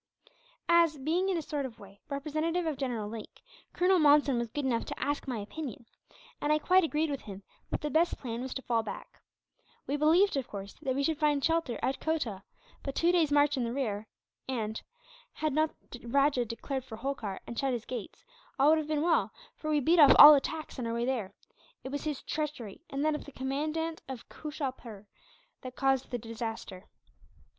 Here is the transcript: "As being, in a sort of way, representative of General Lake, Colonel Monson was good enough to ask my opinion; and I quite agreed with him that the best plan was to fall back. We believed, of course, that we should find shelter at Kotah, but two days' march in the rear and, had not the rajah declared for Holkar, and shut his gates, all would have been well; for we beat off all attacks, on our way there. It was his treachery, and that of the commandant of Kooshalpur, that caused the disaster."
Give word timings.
"As 0.67 0.97
being, 0.97 1.29
in 1.29 1.37
a 1.37 1.43
sort 1.43 1.63
of 1.63 1.77
way, 1.79 2.01
representative 2.09 2.65
of 2.65 2.75
General 2.75 3.07
Lake, 3.07 3.43
Colonel 3.71 3.99
Monson 3.99 4.39
was 4.39 4.47
good 4.49 4.65
enough 4.65 4.83
to 4.85 4.99
ask 4.99 5.27
my 5.27 5.37
opinion; 5.37 5.85
and 6.41 6.51
I 6.51 6.57
quite 6.57 6.83
agreed 6.83 7.11
with 7.11 7.21
him 7.21 7.43
that 7.69 7.81
the 7.81 7.91
best 7.91 8.17
plan 8.17 8.41
was 8.41 8.55
to 8.55 8.63
fall 8.63 8.81
back. 8.81 9.21
We 9.85 9.97
believed, 9.97 10.35
of 10.37 10.47
course, 10.47 10.73
that 10.81 10.95
we 10.95 11.03
should 11.03 11.19
find 11.19 11.45
shelter 11.45 11.77
at 11.83 11.99
Kotah, 11.99 12.41
but 12.81 12.95
two 12.95 13.11
days' 13.11 13.31
march 13.31 13.57
in 13.57 13.63
the 13.63 13.71
rear 13.73 14.07
and, 14.49 14.81
had 15.33 15.53
not 15.53 15.69
the 15.91 16.03
rajah 16.07 16.45
declared 16.45 16.83
for 16.83 16.95
Holkar, 16.97 17.39
and 17.45 17.59
shut 17.59 17.71
his 17.71 17.85
gates, 17.85 18.25
all 18.57 18.69
would 18.69 18.79
have 18.79 18.87
been 18.87 19.03
well; 19.03 19.31
for 19.55 19.69
we 19.69 19.79
beat 19.79 19.99
off 19.99 20.15
all 20.17 20.33
attacks, 20.33 20.79
on 20.79 20.87
our 20.87 20.95
way 20.95 21.05
there. 21.05 21.35
It 21.83 21.89
was 21.91 22.05
his 22.05 22.23
treachery, 22.23 22.81
and 22.89 23.05
that 23.05 23.13
of 23.13 23.25
the 23.25 23.31
commandant 23.31 24.01
of 24.09 24.27
Kooshalpur, 24.29 25.05
that 25.61 25.75
caused 25.75 26.09
the 26.09 26.17
disaster." 26.17 26.87